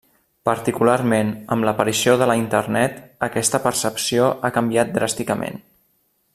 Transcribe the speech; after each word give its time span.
Particularment 0.49 1.27
amb 1.55 1.67
l'aparició 1.67 2.15
de 2.21 2.29
la 2.31 2.37
Internet, 2.41 2.97
aquesta 3.29 3.63
percepció 3.69 4.33
ha 4.49 4.55
canviat 4.59 4.99
dràsticament. 5.01 5.65